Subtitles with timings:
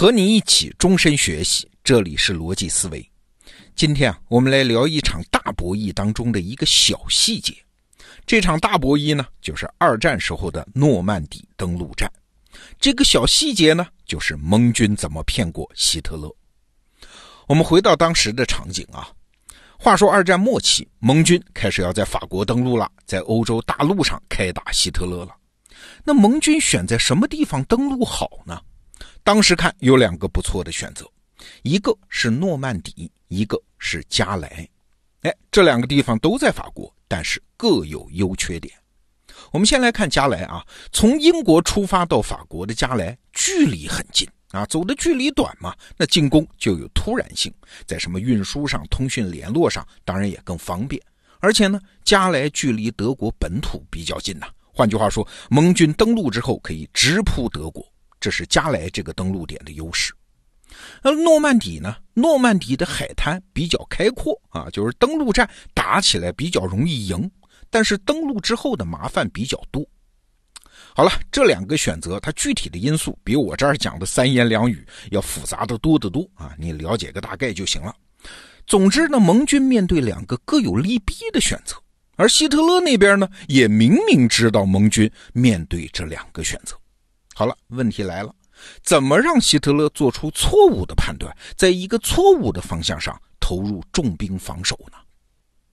[0.00, 3.06] 和你一起终身学习，这里是逻辑思维。
[3.76, 7.54] 今天啊，我们来聊一场大博弈当中的一个小细节。
[8.24, 12.10] 这场大博弈呢，就是二战时候的诺曼底登陆战。
[12.78, 16.34] 这个小细节呢，就是盟军怎么骗过希特勒。
[17.46, 19.06] 我们回到当时的场景啊，
[19.78, 25.36] 话说二战末期，盟军开始要在法国登陆了，在欧洲大陆上开打希特勒了。
[26.02, 28.58] 那盟军选在什么地方登陆好呢？
[29.22, 31.08] 当时看有两个不错的选择，
[31.62, 34.68] 一个是诺曼底，一个是加莱。
[35.22, 38.74] 哎，这两个地方都在法国，但是各有优缺点。
[39.52, 47.52] 我们先来看加莱啊，从英国出发到法国的加莱距离很近啊，走的距离短嘛，那进攻就有突然性，
[47.86, 51.00] 在什么运输上、通讯联络上，当然也更方便。
[51.38, 57.89] 而且呢，加莱距离德国本土比较近呐，换句话说，盟军登陆之后可以直扑德国。
[58.20, 60.12] 这是加莱这个登陆点的优势，
[61.02, 61.96] 而诺曼底呢？
[62.12, 67.30] 诺曼底的海滩比较开阔啊，就是登陆战打起来比较容易赢，
[67.70, 69.82] 但是登陆之后的麻烦比较多。
[70.94, 77.94] 好了，这两个选择，它具体的因素比我这儿讲的三言两语要复杂的多得多啊，你了解个大概就行了。
[78.66, 81.74] 总之呢，盟军面对两个各有利弊的选择，
[82.16, 86.76] 而希特勒那边呢，也明明知道盟军面对这两个选择。
[87.34, 88.34] 好了，问题来了，
[88.82, 94.98] 怎么让希特勒做出错误的判断，在一个错误的方向上投入重兵防守呢？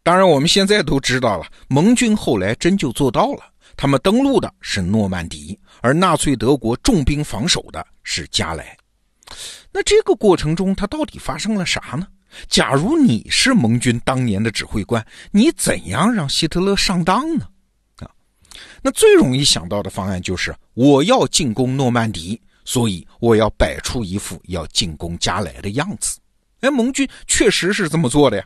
[0.03, 3.43] 当然，我们现在都知道了，盟军后来真就做到了，
[3.75, 8.77] 他们登陆的是诺曼底，而纳粹德国重兵防守的是加莱。
[9.73, 12.07] 那这个过程中，他到底发生了啥呢？
[12.47, 17.45] 假如你是盟军当年的指挥官，你怎样让希特勒上当呢？
[18.81, 26.19] 那最容易想到的方案就是我要进攻诺曼底，所以我要摆出一副要进攻加莱的样子。
[26.61, 28.45] 哎，盟军确实是这么做的呀。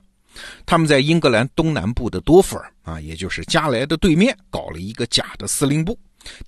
[0.66, 5.98] 他们在英格兰东南部的多弗尔啊，也就是加莱的对面，搞了一个假的司令部，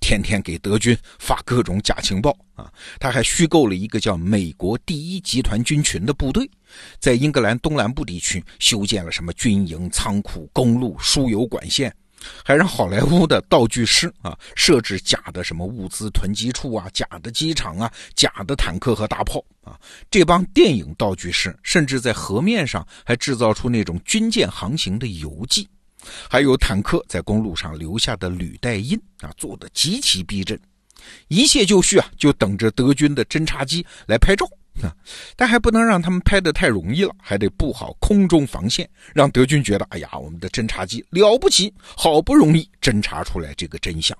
[0.00, 2.72] 天天给德军发各种假情报啊。
[2.98, 6.48] 他还虚构了一个叫美国第一集团军群的部队，
[6.98, 11.94] 在英格兰东南部地区修建了什么军营、仓库、公路、输油管线。
[12.44, 19.78] 还让好莱坞的道具师啊设置假的什么物资囤积处啊、假的机场啊、假的坦克和大炮啊。
[20.10, 25.68] 这帮电影道具师甚至在河面上还制造出那种军舰航行的游记，
[26.28, 30.58] 还有坦克在公路上留下的履带印啊，做的极其逼真。
[31.28, 34.46] 一切就绪啊，就等着德军的侦察机来拍照。
[35.36, 44.16] 但还不能让他们拍得太容易了，还得布好空中防线，让德军觉得，哎呀，我们的侦察机了不起，好不容易侦察出来这个真相。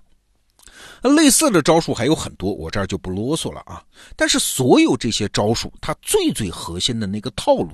[1.02, 3.82] 类似的招数还有很多，我这儿就不啰嗦了啊。
[4.16, 7.70] 但是所有这些招数，它最最核心的那个套路，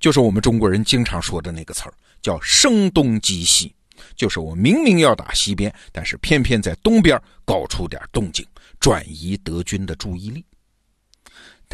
[0.00, 3.74] 就是我们中国人经常说的那个词儿，叫声东击西，
[4.16, 8.46] 就是我明明要打西边，但是偏偏在东边搞出点动静，
[8.80, 10.42] 转移德军的注意力。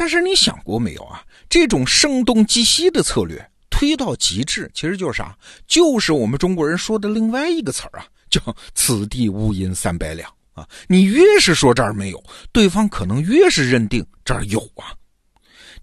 [0.01, 1.21] 但是你想过没有啊？
[1.47, 3.39] 这种声东击西的策略
[3.69, 5.37] 推到极致，其实就是啥？
[5.67, 8.41] 就是我们中国人说的另外一个词儿啊，叫
[8.73, 10.67] “此地无银三百两”啊！
[10.87, 14.89] 你越是说这儿没有，对方可能越是认定这儿有啊。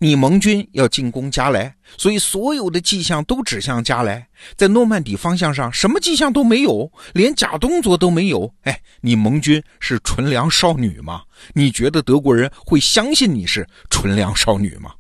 [0.00, 4.28] 你盟军要进攻加莱，所以所有的迹象都指向加莱。
[4.56, 8.54] 在诺曼底方向上，什么迹象都没有，连假动作都没有。
[8.62, 11.22] 哎，你盟军是纯良少女吗？
[11.53, 14.94] 你觉得德国人会相信你是纯良少女吗？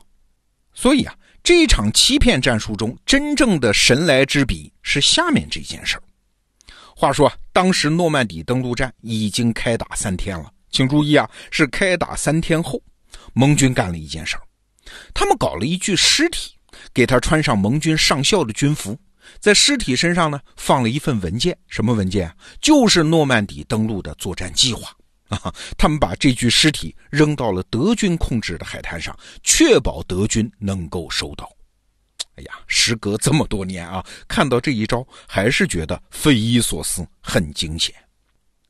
[0.74, 6.02] 所以啊，这场欺骗战术中真正的神来之笔是下面这件事儿。
[6.96, 12.82] 话说，当时诺曼底登陆战已经开打三天了，请注意啊，是开打三天后，
[13.32, 14.42] 盟军干了一件事儿。
[15.14, 16.52] 他们搞了一具尸体，
[16.92, 18.98] 给他穿上盟军上校的军服，
[19.40, 22.34] 在尸体身上呢放了一份文件，什么文件啊？
[22.60, 24.90] 就是诺曼底登陆的作战计划
[25.28, 25.52] 啊！
[25.76, 31.50] 他们把这具尸体扔到了德军控制的海滩上，确保德军能够收到。
[32.36, 37.94] 哎呀，时隔这么多年啊，看到这一招，还是觉得匪夷所思，很惊险。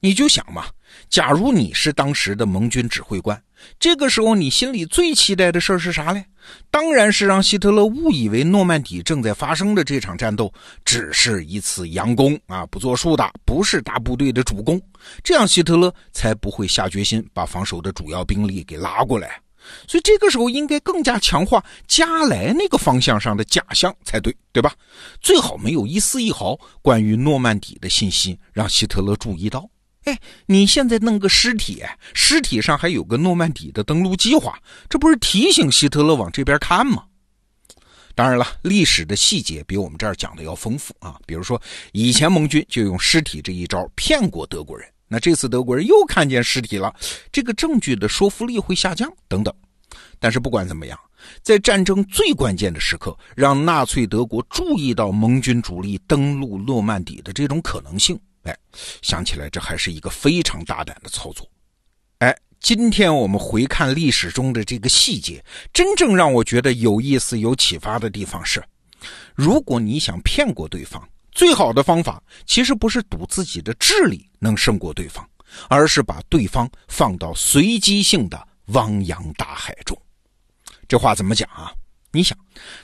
[0.00, 0.66] 你就想嘛，
[1.10, 3.40] 假如你是当时的盟军指挥官，
[3.78, 6.24] 这个时候你心里最期待的事儿是啥嘞？
[6.70, 10.50] 当然是让希特勒误以为诺曼底正在发生的这场战斗
[10.84, 14.80] 只是一次佯攻啊，不作数的，不是大部队的主攻，
[15.22, 19.40] 这样希特勒才不会下决心把防守的主要兵力给拉过来。
[19.86, 24.72] 所以这个时候应该更加强化加莱那个方向上的假象才对，对吧？
[25.20, 29.68] 最好没有一丝一毫关于诺曼底的信息让希特勒注意到。
[30.04, 31.82] 哎，你现在弄个尸体，
[32.14, 34.58] 尸体上还有个诺曼底的登陆计划，
[34.88, 37.04] 这不是提醒希特勒往这边看吗？
[38.14, 41.16] 当然了，历史的细节比我们这儿讲的要丰富啊。
[41.24, 41.60] 比如说，
[41.92, 46.92] 以前盟军就用尸体这一招骗过德国人，那这次德国人又看见尸体了，
[47.30, 49.54] 这个证据的说服力会下降等等。
[50.18, 50.98] 但是不管怎么样，
[51.42, 58.18] 在战争最关键的时刻，让纳粹德国注意到盟军主力登陆诺曼底的这种可能性，
[58.48, 58.56] 哎，
[59.02, 61.46] 想起来这还是一个非常大胆的操作。
[62.20, 68.64] 哎，今天我们回看历史中的这个细节，真正让我觉得有意思、有启发的地方是：
[69.34, 75.28] 如果你想骗过对方，最好的方法其实不是赌自己的智力能胜过对方，
[75.68, 79.96] 而是把对方放到随机性的汪洋大海中。
[80.88, 81.70] 这话怎么讲啊？
[82.10, 82.36] 你想，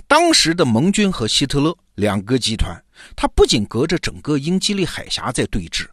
[0.06, 2.78] 当时的盟军和希特勒两个集团，
[3.16, 5.86] 他不仅隔着整个英吉利海峡在对峙，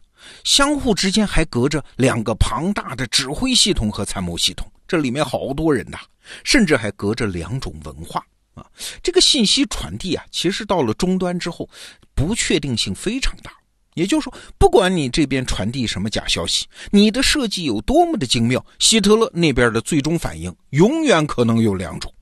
[0.44, 5.98] 相互之间还隔着两个庞大的指挥系统和参谋系统，这里面好多人呐，
[6.44, 8.22] 甚至还隔着两种文化
[8.54, 8.66] 啊。
[9.02, 11.66] 这个信息传递啊，其实到了终端之后，
[12.14, 13.50] 不确定性非常大。
[13.94, 22.12] 也就是说，不管你这边传递什么假消息，你的设计有多么的精妙，希特勒那边的最终反应永远可能有两种：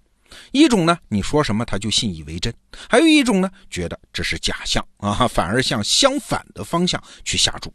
[0.52, 2.52] 一种呢，你说什么他就信以为真；
[2.88, 7.72] 还有一种呢，觉得这是假象啊，反而向相反的方向去下注。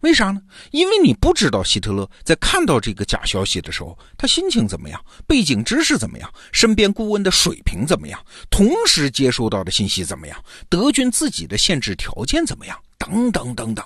[0.00, 0.40] 为啥呢？
[0.72, 12.78] 因为你不知道希特勒在看到这个假消息的时候，他心情怎么样，背景知识怎么样，身边顾问的水平怎么样，同时接收到的信息怎么样，德军自己的限制条件怎么样。
[12.98, 13.84] 等等等等，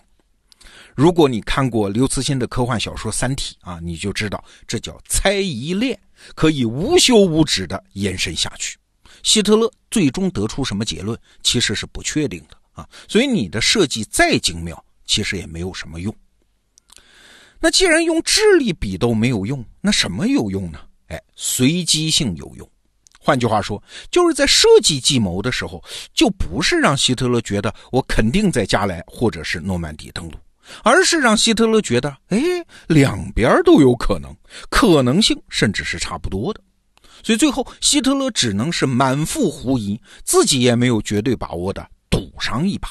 [0.94, 5.98] 如果你看过刘慈欣的科幻小说《三体》啊，你就知道这叫猜疑链，
[6.34, 8.78] 可以无休无止的延伸下去。
[9.22, 12.88] 希特勒最终得出什么结论，其实是不确定的啊。
[13.08, 16.14] 所以你的设计再精妙，其实也没有什么用。
[17.60, 20.80] 那既然用智力比都没有用，那什么有用呢？
[21.08, 22.66] 哎，随机性有用。
[23.22, 25.84] 换句话说，就是在设计计谋的时候，
[26.14, 30.34] 就不是让希特勒觉得我肯定在加莱或者是诺曼底登陆，
[30.82, 32.38] 而是让希特勒觉得，哎，
[32.88, 34.34] 两边都有可能，
[34.68, 36.60] 可能性甚至是差不多的。
[37.22, 42.88] 所以最后，希特勒只能是满腹狐疑，自己也没有绝对把握的赌上一把。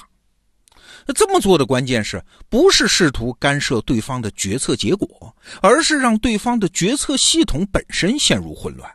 [1.08, 8.88] 那这么做的关键是不是试图干涉对方的决策结果，而是让对方的决策系统本身陷入混乱。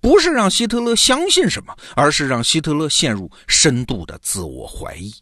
[0.00, 5.14] 不是让希特勒相信什么，而是让希特勒陷入深度的自我怀疑。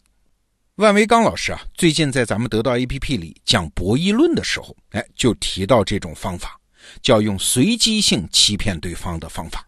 [0.79, 6.57] 万维刚老师啊，最近在咱们得到 APP 里讲博弈论的时候，哎，就提到这种方法，
[7.01, 9.67] 叫用随机性欺骗对方的方法。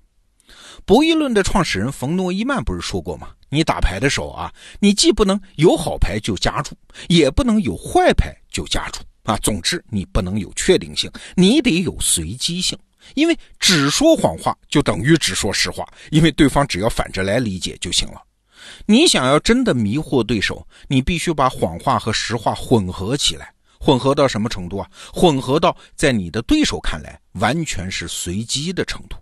[0.86, 3.28] 博弈论的创始人冯诺依曼不是说过吗？
[3.50, 4.50] 你打牌的时候啊，
[4.80, 6.78] 你既不能有好牌就加注，
[7.10, 9.36] 也不能有坏牌就加注啊。
[9.44, 12.80] 总之，你不能有确定性，你得有随机性。
[13.16, 18.22] 因为只说谎话就等于只说实话，因为对方只要反着来理解就行了。
[18.86, 24.90] 你想要真的迷惑对手，你必须把谎话和实话混合起来，混合到什么程度啊？
[25.14, 29.18] 混合到在你的对手看来完全是随机的程度。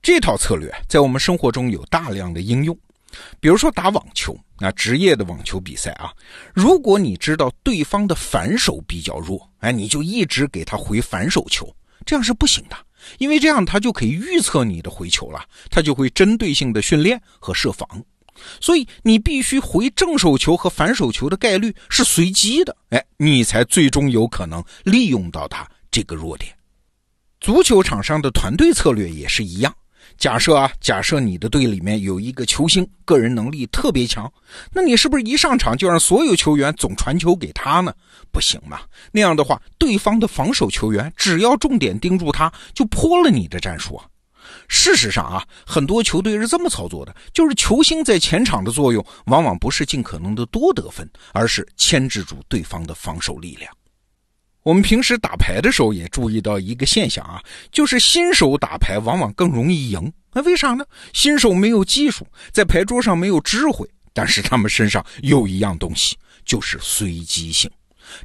[0.00, 2.76] 这套策略在我们生活中有大量的应用，
[3.38, 6.12] 比如说打网球，那职业的网球比赛啊，
[6.52, 11.72] 如果你知道对方的反手比较弱，哎，你就一直给他回反手球。
[12.04, 12.76] 这样是不行的，
[13.18, 15.40] 因为这样他就可以预测你的回球了，
[15.70, 17.86] 他就会针对性的训练和设防，
[18.60, 26.52] 所以你必须回正手球和反手球的概率是随机的，哎，你才最终有可能利用到他这个弱点。
[27.40, 29.74] 足球场上的团队策略也是一样。
[30.18, 34.30] 假设啊，假设你的队里面有一个球星，个人能力特别强，
[34.72, 37.92] 那你是不是一上场就让所有球员总传球给他呢？
[38.30, 44.04] 不行嘛，那样的话，对方的防守球员只要重点盯住他，就破了你的战术啊。
[44.74, 53.70] 事实上啊，很多球队是这么操作的，就是球星在前场的作用，往往不是尽可能的多得分，而是牵制住对方的防守力量。
[54.62, 60.10] 我们平时打牌的时候也注意到一个现象啊，就是新手打牌往往更容易赢。
[60.32, 60.82] 那为啥呢？
[61.12, 67.70] 新手没有技术，在牌桌上没有智慧，但是他们身上有一样东西，就是随机性。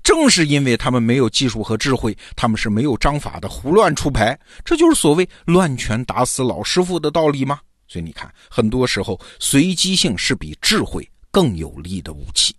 [0.03, 7.59] 正是因为他们没有技术和智慧，他们是没有章法的胡乱出牌，这就是所谓乱拳打死老师傅的道理吗？
[7.87, 12.55] 所以你看，很多时候随机性是比智慧更有力的武器。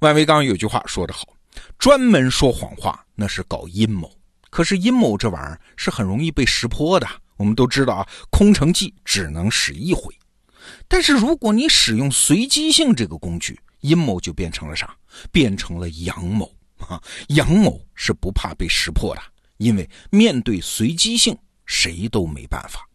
[0.00, 1.26] 万维刚有句话说得好。
[1.78, 4.10] 专门说谎话，那是搞阴谋。
[4.50, 7.08] 可是阴谋这玩意儿是很容易被识破的。
[7.36, 10.14] 我们都知道啊，空城计只能使一回。
[10.88, 14.96] 但是如果你使用随机性这个工具，阴谋就变成了啥？
[15.30, 19.22] 变成了阳谋啊，阳谋是不怕被识破的，
[19.58, 22.86] 因为面对随机性，谁都没办法。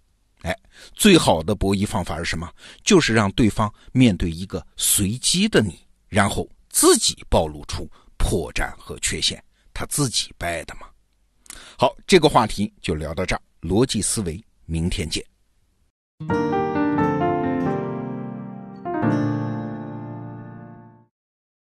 [0.43, 0.55] 哎，
[0.93, 2.51] 最好的博弈方法是什么？
[2.83, 10.87] 就是让对方面对一个随机的你，然后自己暴露出破绽和缺陷，他自己败的嘛。
[11.77, 13.41] 好，这个话题就聊到这儿。
[13.61, 15.23] 逻辑思维，明天见。